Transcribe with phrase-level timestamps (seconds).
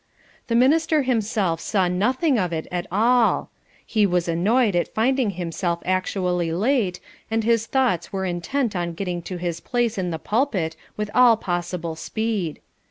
[0.47, 3.51] The minister himself saw nothing of it at all.
[3.85, 9.21] He was annoyed at finding himself actually late, and his thoughts were intent on getting
[9.21, 12.61] to his place in the pulpit with all possible speed.